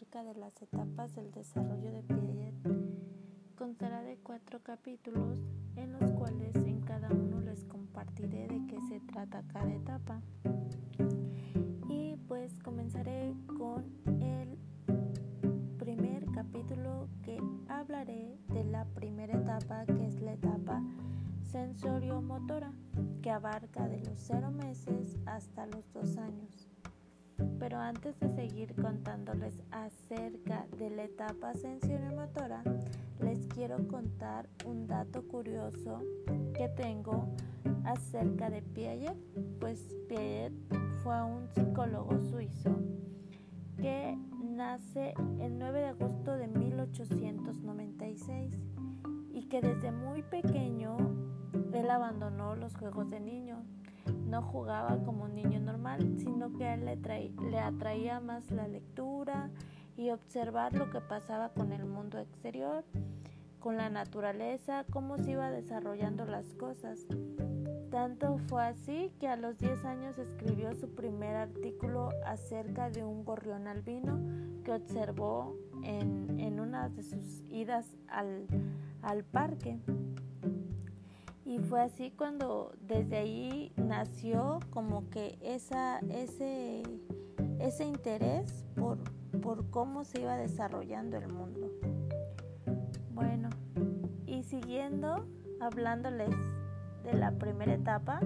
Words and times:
acerca 0.00 0.24
de 0.24 0.34
las 0.34 0.62
etapas 0.62 1.14
del 1.14 1.30
desarrollo 1.30 1.92
de 1.92 2.02
Piaget. 2.02 2.54
Constará 3.54 4.00
de 4.00 4.16
cuatro 4.16 4.62
capítulos 4.62 5.40
en 5.76 5.92
los 5.92 6.10
cuales 6.12 6.54
en 6.56 6.80
cada 6.80 7.10
uno 7.10 7.38
les 7.40 7.66
compartiré 7.66 8.48
de 8.48 8.66
qué 8.66 8.80
se 8.88 9.00
trata 9.00 9.42
cada 9.52 9.70
etapa. 9.74 10.22
Y 11.90 12.16
pues 12.28 12.58
comenzaré 12.60 13.34
con 13.58 13.84
el 14.22 14.56
primer 15.76 16.24
capítulo 16.32 17.08
que 17.22 17.38
hablaré 17.68 18.38
de 18.54 18.64
la 18.64 18.86
primera 18.86 19.36
etapa 19.36 19.84
que 19.84 20.06
es 20.06 20.18
la 20.22 20.32
etapa 20.32 20.82
sensorio-motora 21.42 22.72
que 23.20 23.30
abarca 23.30 23.86
de 23.86 23.98
los 23.98 24.18
cero 24.18 24.50
meses 24.50 25.18
hasta 25.26 25.66
los 25.66 25.92
dos 25.92 26.16
años. 26.16 26.69
Pero 27.60 27.78
antes 27.78 28.18
de 28.18 28.30
seguir 28.30 28.74
contándoles 28.74 29.60
acerca 29.70 30.66
de 30.78 30.88
la 30.88 31.04
etapa 31.04 31.52
sensorio-motora, 31.52 32.62
les 33.20 33.46
quiero 33.48 33.86
contar 33.86 34.48
un 34.64 34.86
dato 34.86 35.22
curioso 35.28 36.00
que 36.54 36.70
tengo 36.70 37.28
acerca 37.84 38.48
de 38.48 38.62
Piaget. 38.62 39.14
Pues 39.60 39.94
Piaget 40.08 40.54
fue 41.04 41.22
un 41.22 41.50
psicólogo 41.50 42.18
suizo 42.30 42.80
que 43.76 44.18
nace 44.42 45.12
el 45.38 45.58
9 45.58 45.80
de 45.80 45.86
agosto 45.86 46.36
de 46.36 46.48
1896 46.48 48.58
y 49.32 49.48
que 49.48 49.60
desde 49.60 49.92
muy 49.92 50.22
pequeño 50.22 50.96
él 51.74 51.90
abandonó 51.90 52.56
los 52.56 52.74
juegos 52.76 53.10
de 53.10 53.20
niño 53.20 53.62
no 54.30 54.42
jugaba 54.42 54.96
como 55.04 55.24
un 55.24 55.34
niño 55.34 55.58
normal, 55.58 56.14
sino 56.18 56.56
que 56.56 56.64
a 56.64 56.74
él 56.74 56.84
le, 56.84 57.58
atraía 57.58 58.20
más 58.20 58.50
la 58.52 58.68
lectura 58.68 59.50
y 59.96 60.10
observar 60.10 60.72
lo 60.72 60.88
que 60.90 61.00
pasaba 61.00 61.48
con 61.50 61.72
el 61.72 61.84
mundo 61.84 62.18
exterior, 62.18 62.84
con 63.58 63.76
la 63.76 63.90
naturaleza, 63.90 64.84
cómo 64.90 65.18
se 65.18 65.32
iba 65.32 65.50
desarrollando 65.50 66.24
las 66.24 66.46
cosas. 66.54 67.00
Tanto 67.90 68.38
fue 68.46 68.62
así 68.62 69.12
que 69.18 69.26
a 69.26 69.34
los 69.34 69.58
10 69.58 69.84
años 69.84 70.16
escribió 70.16 70.74
su 70.74 70.94
primer 70.94 71.34
artículo 71.34 72.10
acerca 72.24 72.88
de 72.88 73.04
un 73.04 73.24
gorrión 73.24 73.66
albino 73.66 74.20
que 74.64 74.72
observó 74.72 75.56
en, 75.82 76.60
una 76.60 76.88
de 76.88 77.02
sus 77.02 77.42
idas 77.48 77.96
al 78.08 79.24
parque. 79.24 79.80
Y 81.50 81.58
fue 81.58 81.80
así 81.80 82.12
cuando 82.12 82.72
desde 82.80 83.16
ahí 83.16 83.72
nació 83.74 84.60
como 84.70 85.10
que 85.10 85.36
esa, 85.42 85.98
ese, 86.08 86.84
ese 87.58 87.84
interés 87.86 88.64
por, 88.76 88.98
por 89.40 89.68
cómo 89.68 90.04
se 90.04 90.20
iba 90.20 90.36
desarrollando 90.36 91.16
el 91.16 91.26
mundo. 91.26 91.72
Bueno, 93.12 93.48
y 94.26 94.44
siguiendo 94.44 95.26
hablándoles 95.58 96.36
de 97.02 97.14
la 97.14 97.32
primera 97.32 97.74
etapa, 97.74 98.20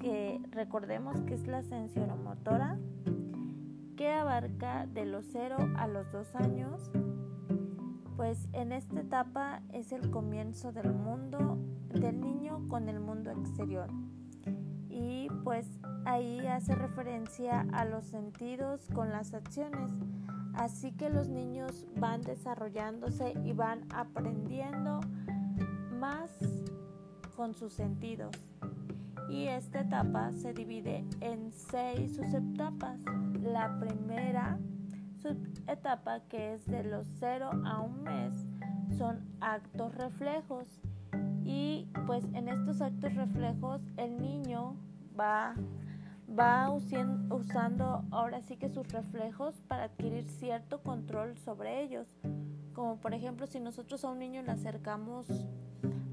que 0.00 0.40
recordemos 0.52 1.20
que 1.22 1.34
es 1.34 1.48
la 1.48 1.64
sensoromotora, 1.64 2.78
que 3.96 4.12
abarca 4.12 4.86
de 4.86 5.06
los 5.06 5.24
0 5.32 5.56
a 5.76 5.88
los 5.88 6.12
2 6.12 6.36
años, 6.36 6.88
pues 8.20 8.48
en 8.52 8.72
esta 8.72 9.00
etapa 9.00 9.62
es 9.72 9.92
el 9.92 10.10
comienzo 10.10 10.72
del 10.72 10.92
mundo 10.92 11.56
del 11.88 12.20
niño 12.20 12.68
con 12.68 12.90
el 12.90 13.00
mundo 13.00 13.30
exterior. 13.30 13.88
Y 14.90 15.28
pues 15.42 15.66
ahí 16.04 16.46
hace 16.46 16.74
referencia 16.74 17.66
a 17.72 17.86
los 17.86 18.04
sentidos 18.04 18.86
con 18.92 19.08
las 19.08 19.32
acciones. 19.32 19.90
Así 20.52 20.92
que 20.92 21.08
los 21.08 21.30
niños 21.30 21.86
van 21.96 22.20
desarrollándose 22.20 23.32
y 23.42 23.54
van 23.54 23.86
aprendiendo 23.90 25.00
más 25.98 26.30
con 27.36 27.54
sus 27.54 27.72
sentidos. 27.72 28.36
Y 29.30 29.46
esta 29.46 29.80
etapa 29.80 30.30
se 30.32 30.52
divide 30.52 31.06
en 31.22 31.52
seis 31.52 32.16
subetapas. 32.16 33.00
La 33.42 33.80
primera 33.80 34.58
subetapa, 35.22 36.20
que 36.28 36.54
es 36.54 36.66
de 36.66 36.84
los 36.84 37.06
0 37.18 37.50
a 37.64 37.80
un 37.80 38.02
mes, 38.02 38.34
son 38.96 39.24
actos 39.40 39.94
reflejos 39.94 40.66
y 41.44 41.88
pues 42.06 42.24
en 42.34 42.48
estos 42.48 42.80
actos 42.80 43.14
reflejos 43.14 43.80
el 43.96 44.20
niño 44.20 44.76
va, 45.18 45.54
va 46.28 46.70
usando 46.70 48.04
ahora 48.10 48.42
sí 48.42 48.56
que 48.56 48.68
sus 48.68 48.88
reflejos 48.88 49.60
para 49.68 49.84
adquirir 49.84 50.28
cierto 50.28 50.82
control 50.82 51.36
sobre 51.38 51.82
ellos. 51.82 52.08
Como 52.74 52.96
por 52.96 53.14
ejemplo 53.14 53.46
si 53.46 53.60
nosotros 53.60 54.04
a 54.04 54.10
un 54.10 54.18
niño 54.18 54.42
le 54.42 54.52
acercamos 54.52 55.26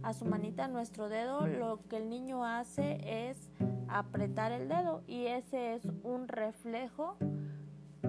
a 0.04 0.14
su 0.14 0.26
manita 0.26 0.66
a 0.66 0.68
nuestro 0.68 1.10
dedo, 1.10 1.46
lo 1.48 1.82
que 1.90 1.98
el 1.98 2.10
niño 2.10 2.46
hace 2.46 3.30
es 3.30 3.52
apretar 3.90 4.52
el 4.52 4.70
dedo 4.70 5.04
y 5.08 5.26
ese 5.26 5.76
es 5.76 5.84
un 6.04 6.28
reflejo 6.28 7.18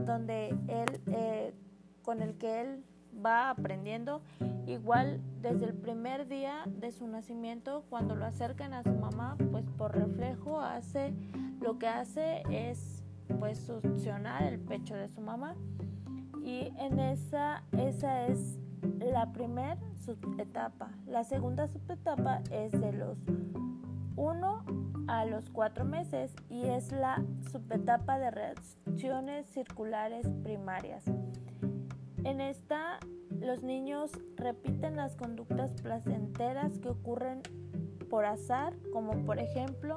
donde 0.06 0.48
él, 0.68 1.00
eh, 1.12 1.54
con 2.02 2.22
el 2.22 2.36
que 2.36 2.60
él 2.60 2.84
va 3.24 3.50
aprendiendo 3.50 4.22
igual 4.66 5.20
desde 5.40 5.66
el 5.66 5.74
primer 5.74 6.28
día 6.28 6.64
de 6.66 6.92
su 6.92 7.06
nacimiento 7.06 7.84
cuando 7.88 8.14
lo 8.14 8.24
acercan 8.26 8.74
a 8.74 8.82
su 8.82 8.92
mamá 8.92 9.36
pues 9.50 9.64
por 9.76 9.96
reflejo 9.96 10.60
hace 10.60 11.14
lo 11.60 11.78
que 11.78 11.88
hace 11.88 12.42
es 12.50 13.02
pues 13.38 13.58
succionar 13.58 14.42
el 14.42 14.58
pecho 14.58 14.94
de 14.94 15.08
su 15.08 15.20
mamá. 15.20 15.54
Y 16.42 16.72
en 16.78 16.98
esa 16.98 17.62
esa 17.72 18.26
es 18.26 18.58
la 19.00 19.32
primera 19.32 19.78
subetapa. 20.04 20.90
La 21.06 21.24
segunda 21.24 21.68
subetapa 21.68 22.42
es 22.50 22.72
de 22.72 22.92
los 22.92 23.18
1 24.16 24.64
a 25.08 25.24
los 25.24 25.50
4 25.50 25.84
meses 25.84 26.32
y 26.48 26.66
es 26.66 26.92
la 26.92 27.24
subetapa 27.50 28.18
de 28.18 28.30
reacciones 28.30 29.46
circulares 29.46 30.26
primarias 30.44 31.04
en 32.28 32.42
esta, 32.42 32.98
los 33.40 33.62
niños 33.62 34.10
repiten 34.36 34.96
las 34.96 35.16
conductas 35.16 35.72
placenteras 35.80 36.78
que 36.78 36.90
ocurren 36.90 37.40
por 38.10 38.26
azar, 38.26 38.74
como 38.92 39.24
por 39.24 39.38
ejemplo 39.38 39.96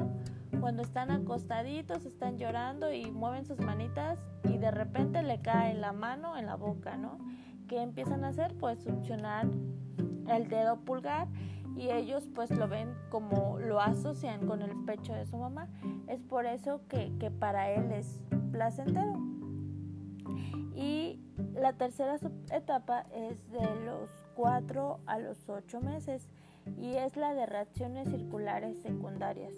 cuando 0.59 0.83
están 0.83 1.11
acostaditos, 1.11 2.05
están 2.05 2.37
llorando 2.37 2.91
y 2.93 3.09
mueven 3.11 3.45
sus 3.45 3.59
manitas 3.59 4.19
y 4.43 4.59
de 4.59 4.71
repente 4.71 5.23
le 5.23 5.41
cae 5.41 5.73
la 5.73 5.91
mano 5.91 6.37
en 6.37 6.45
la 6.45 6.55
boca, 6.55 6.95
¿no? 6.95 7.17
¿Qué 7.67 7.81
empiezan 7.81 8.23
a 8.23 8.29
hacer? 8.29 8.55
Pues 8.57 8.79
succionar 8.83 9.47
el 10.29 10.47
dedo 10.47 10.79
pulgar 10.81 11.27
y 11.75 11.89
ellos 11.89 12.27
pues 12.33 12.51
lo 12.51 12.67
ven 12.67 12.93
como 13.09 13.59
lo 13.59 13.79
asocian 13.79 14.45
con 14.47 14.61
el 14.61 14.75
pecho 14.85 15.13
de 15.13 15.25
su 15.25 15.37
mamá. 15.37 15.67
Es 16.07 16.21
por 16.23 16.45
eso 16.45 16.81
que, 16.87 17.11
que 17.19 17.31
para 17.31 17.71
él 17.71 17.91
es 17.91 18.21
placentero. 18.51 19.19
Y 20.75 21.19
la 21.53 21.73
tercera 21.73 22.17
etapa 22.51 23.05
es 23.13 23.51
de 23.51 23.85
los 23.85 24.09
4 24.35 24.99
a 25.05 25.19
los 25.19 25.49
8 25.49 25.81
meses 25.81 26.27
y 26.79 26.95
es 26.95 27.15
la 27.17 27.33
de 27.33 27.45
reacciones 27.45 28.09
circulares 28.09 28.77
secundarias. 28.81 29.53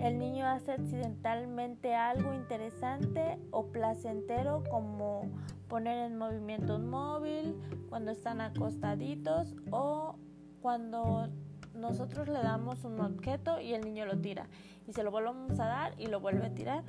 El 0.00 0.18
niño 0.18 0.46
hace 0.46 0.72
accidentalmente 0.72 1.94
algo 1.94 2.32
interesante 2.32 3.38
o 3.50 3.66
placentero 3.66 4.62
como 4.70 5.22
poner 5.68 5.98
en 6.06 6.16
movimiento 6.16 6.76
un 6.76 6.88
móvil 6.88 7.56
cuando 7.88 8.12
están 8.12 8.40
acostaditos 8.40 9.56
o 9.70 10.16
cuando 10.60 11.28
nosotros 11.74 12.28
le 12.28 12.40
damos 12.40 12.84
un 12.84 13.00
objeto 13.00 13.60
y 13.60 13.74
el 13.74 13.84
niño 13.84 14.04
lo 14.06 14.18
tira 14.18 14.46
y 14.86 14.92
se 14.92 15.02
lo 15.02 15.10
volvemos 15.10 15.58
a 15.60 15.66
dar 15.66 15.94
y 15.98 16.06
lo 16.06 16.20
vuelve 16.20 16.46
a 16.46 16.54
tirar. 16.54 16.84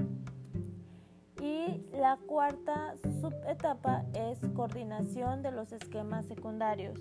Y 1.42 1.82
la 1.94 2.18
cuarta 2.28 2.96
subetapa 3.22 4.04
es 4.14 4.40
coordinación 4.56 5.42
de 5.42 5.52
los 5.52 5.72
esquemas 5.72 6.26
secundarios. 6.26 7.00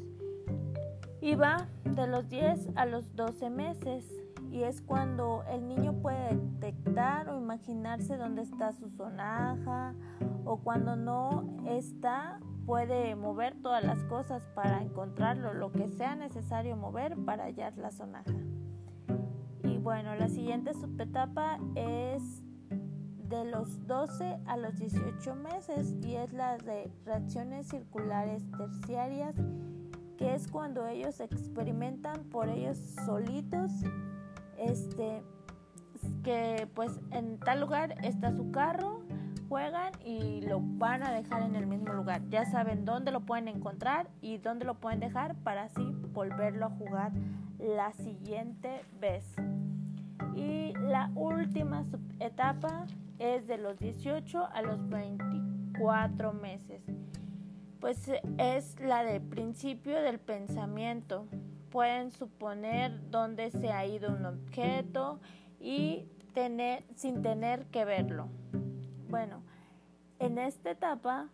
Y 1.21 1.35
va 1.35 1.67
de 1.85 2.07
los 2.07 2.29
10 2.29 2.69
a 2.77 2.87
los 2.87 3.17
12 3.17 3.51
meses 3.51 4.05
y 4.51 4.63
es 4.63 4.81
cuando 4.81 5.45
el 5.51 5.69
niño 5.69 5.95
puede 6.01 6.37
detectar 6.37 7.29
o 7.29 7.39
imaginarse 7.39 8.17
dónde 8.17 8.43
está 8.43 8.73
su 8.73 8.89
sonaja 8.89 9.95
o 10.45 10.59
cuando 10.59 10.97
no 10.97 11.59
está 11.67 12.41
puede 12.69 13.17
mover 13.17 13.55
todas 13.63 13.83
las 13.83 14.05
cosas 14.05 14.47
para 14.55 14.83
encontrarlo, 14.83 15.55
lo 15.55 15.73
que 15.73 15.89
sea 15.89 16.15
necesario 16.17 16.77
mover 16.77 17.17
para 17.17 17.45
hallar 17.45 17.79
la 17.79 17.91
sonaja. 17.91 18.35
Y 19.65 19.79
bueno, 19.79 20.15
la 20.17 20.29
siguiente 20.29 20.75
subetapa 20.75 21.59
es 21.75 22.43
de 23.29 23.47
los 23.47 23.87
12 23.87 24.41
a 24.47 24.57
los 24.59 24.77
18 24.77 25.35
meses 25.35 25.95
y 26.03 26.17
es 26.17 26.33
la 26.35 26.59
de 26.59 26.91
reacciones 27.07 27.69
circulares 27.69 28.43
terciarias, 28.59 29.35
que 30.19 30.35
es 30.35 30.47
cuando 30.49 30.87
ellos 30.87 31.21
experimentan 31.21 32.25
por 32.25 32.51
ellos 32.51 32.77
solitos, 33.07 33.71
este, 34.59 35.23
que 36.23 36.69
pues 36.75 37.01
en 37.11 37.39
tal 37.39 37.61
lugar 37.61 37.95
está 38.05 38.33
su 38.33 38.51
carro, 38.51 39.03
juegan 39.49 39.93
y 40.05 40.43
lo 40.43 40.61
van 40.61 41.03
a 41.03 41.13
dejar 41.13 41.43
en 41.43 41.57
el 41.57 41.67
mismo 41.67 41.93
lugar. 41.93 42.23
Ya 42.29 42.45
saben 42.45 42.85
dónde 42.85 43.11
lo 43.11 43.21
pueden 43.21 43.49
encontrar 43.49 44.09
y 44.21 44.39
dónde 44.39 44.65
lo 44.65 44.75
pueden 44.75 45.01
dejar 45.01 45.37
para 45.37 45.65
así 45.65 45.95
volverlo 46.13 46.67
a 46.67 46.71
jugar 46.71 47.13
la 47.59 47.93
siguiente 47.93 48.85
vez. 49.01 49.25
Y 50.35 50.73
la 50.75 51.11
última 51.15 51.85
etapa 52.21 52.87
es 53.19 53.47
de 53.47 53.59
los 53.59 53.79
18 53.79 54.49
a 54.53 54.63
los 54.63 54.89
24 54.89 56.33
meses. 56.33 56.83
Pues 57.81 58.11
es 58.39 58.79
la 58.81 59.03
del 59.05 59.23
principio 59.23 60.01
del 60.01 60.19
pensamiento. 60.19 61.27
Pueden 61.71 62.11
suponer 62.11 63.11
dónde 63.11 63.51
se 63.51 63.71
ha 63.71 63.87
ido 63.87 64.11
un 64.15 64.25
objeto 64.25 65.21
y 65.61 66.07
tener, 66.33 66.85
sin 66.95 67.23
tener 67.23 67.67
que 67.67 67.85
verlo. 67.85 68.29
Bueno, 69.09 69.43
en 70.19 70.39
esta 70.39 70.71
etapa 70.71 71.29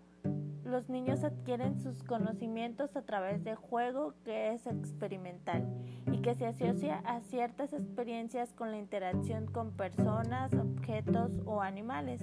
los 0.64 0.88
niños 0.88 1.22
adquieren 1.24 1.78
sus 1.78 2.02
conocimientos 2.02 2.96
a 2.96 3.02
través 3.02 3.44
de 3.44 3.54
juego 3.54 4.14
que 4.24 4.52
es 4.52 4.66
experimental 4.66 5.66
y 6.10 6.22
que 6.22 6.34
se 6.34 6.46
asocia 6.46 7.02
a 7.04 7.20
ciertas 7.20 7.72
experiencias 7.72 8.52
con 8.54 8.70
la 8.70 8.78
interacción 8.78 9.46
con 9.46 9.72
personas, 9.72 10.52
objetos 10.54 11.32
o 11.44 11.60
animales. 11.60 12.22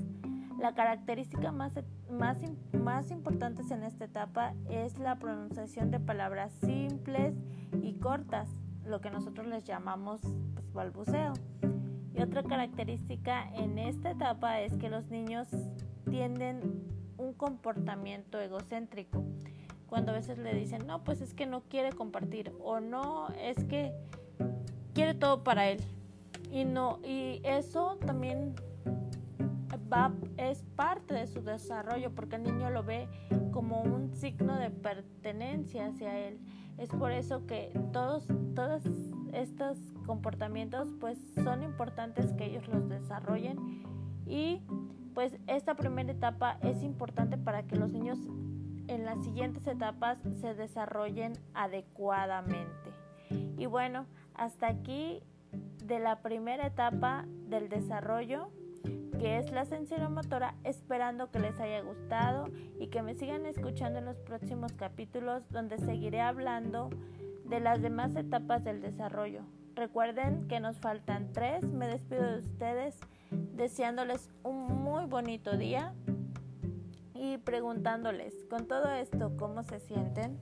La 0.59 0.73
característica 0.73 1.51
más, 1.51 1.73
más, 2.09 2.37
más 2.73 3.11
importante 3.11 3.61
en 3.71 3.83
esta 3.83 4.05
etapa 4.05 4.53
es 4.69 4.97
la 4.99 5.17
pronunciación 5.17 5.91
de 5.91 5.99
palabras 5.99 6.51
simples 6.61 7.33
cortas, 8.01 8.49
lo 8.85 8.99
que 8.99 9.09
nosotros 9.09 9.47
les 9.47 9.63
llamamos 9.63 10.19
pues, 10.53 10.73
balbuceo. 10.73 11.33
Y 12.13 12.21
otra 12.21 12.43
característica 12.43 13.47
en 13.55 13.77
esta 13.77 14.11
etapa 14.11 14.59
es 14.59 14.75
que 14.75 14.89
los 14.89 15.09
niños 15.09 15.47
tienden 16.09 16.83
un 17.17 17.33
comportamiento 17.33 18.41
egocéntrico. 18.41 19.23
Cuando 19.87 20.11
a 20.11 20.15
veces 20.15 20.37
le 20.37 20.53
dicen, 20.53 20.85
no, 20.87 21.03
pues 21.03 21.21
es 21.21 21.33
que 21.33 21.45
no 21.45 21.61
quiere 21.61 21.91
compartir 21.91 22.51
o 22.61 22.79
no, 22.79 23.29
es 23.39 23.63
que 23.65 23.93
quiere 24.93 25.13
todo 25.13 25.43
para 25.43 25.69
él. 25.69 25.81
Y 26.51 26.65
no, 26.65 26.99
y 27.03 27.39
eso 27.43 27.97
también 28.05 28.55
va, 29.91 30.11
es 30.37 30.63
parte 30.75 31.13
de 31.13 31.27
su 31.27 31.41
desarrollo 31.41 32.11
porque 32.11 32.37
el 32.37 32.43
niño 32.43 32.69
lo 32.69 32.83
ve 32.83 33.07
como 33.51 33.81
un 33.81 34.13
signo 34.13 34.57
de 34.57 34.69
pertenencia 34.69 35.87
hacia 35.87 36.17
él. 36.17 36.39
Es 36.77 36.89
por 36.89 37.11
eso 37.11 37.45
que 37.45 37.71
todos, 37.93 38.27
todos 38.55 38.83
estos 39.33 39.77
comportamientos 40.05 40.89
pues 40.99 41.17
son 41.43 41.63
importantes 41.63 42.33
que 42.33 42.45
ellos 42.45 42.67
los 42.67 42.89
desarrollen 42.89 43.57
y 44.25 44.61
pues 45.13 45.37
esta 45.47 45.75
primera 45.75 46.11
etapa 46.11 46.57
es 46.63 46.83
importante 46.83 47.37
para 47.37 47.63
que 47.63 47.75
los 47.75 47.91
niños 47.91 48.17
en 48.87 49.05
las 49.05 49.23
siguientes 49.23 49.65
etapas 49.67 50.19
se 50.39 50.53
desarrollen 50.53 51.33
adecuadamente. 51.53 52.91
Y 53.57 53.65
bueno, 53.65 54.05
hasta 54.33 54.67
aquí 54.67 55.21
de 55.83 55.99
la 55.99 56.21
primera 56.21 56.67
etapa 56.67 57.25
del 57.47 57.69
desarrollo 57.69 58.49
que 59.21 59.37
es 59.37 59.51
la 59.51 60.09
motora, 60.09 60.55
esperando 60.63 61.29
que 61.29 61.37
les 61.37 61.59
haya 61.59 61.81
gustado 61.81 62.47
y 62.79 62.87
que 62.87 63.03
me 63.03 63.13
sigan 63.13 63.45
escuchando 63.45 63.99
en 63.99 64.05
los 64.05 64.17
próximos 64.17 64.71
capítulos 64.73 65.47
donde 65.51 65.77
seguiré 65.77 66.21
hablando 66.21 66.89
de 67.45 67.59
las 67.59 67.83
demás 67.83 68.15
etapas 68.15 68.63
del 68.63 68.81
desarrollo. 68.81 69.43
Recuerden 69.75 70.47
que 70.47 70.59
nos 70.59 70.77
faltan 70.79 71.33
tres, 71.33 71.63
me 71.71 71.85
despido 71.85 72.23
de 72.23 72.39
ustedes 72.39 72.99
deseándoles 73.29 74.31
un 74.41 74.83
muy 74.83 75.05
bonito 75.05 75.55
día 75.55 75.93
y 77.13 77.37
preguntándoles 77.37 78.33
con 78.49 78.65
todo 78.65 78.89
esto 78.91 79.37
cómo 79.37 79.61
se 79.61 79.79
sienten. 79.81 80.39